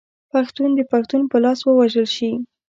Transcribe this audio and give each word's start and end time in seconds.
پښتون 0.31 0.69
د 0.75 0.81
پښتون 0.91 1.21
په 1.31 1.37
لاس 1.43 1.59
ووژل 1.63 2.07
شي. 2.15 2.31